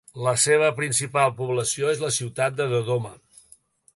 [0.27, 3.15] La seva principal població és la ciutat de Dodoma.